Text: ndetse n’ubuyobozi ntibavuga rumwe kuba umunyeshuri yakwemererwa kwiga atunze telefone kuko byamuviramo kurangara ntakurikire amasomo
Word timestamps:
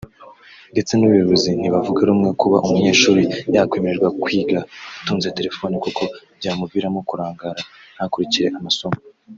ndetse 0.73 0.91
n’ubuyobozi 0.95 1.49
ntibavuga 1.59 2.01
rumwe 2.09 2.29
kuba 2.41 2.57
umunyeshuri 2.65 3.23
yakwemererwa 3.55 4.09
kwiga 4.21 4.59
atunze 5.01 5.27
telefone 5.37 5.75
kuko 5.85 6.03
byamuviramo 6.39 6.99
kurangara 7.09 7.61
ntakurikire 7.95 8.49
amasomo 8.59 8.97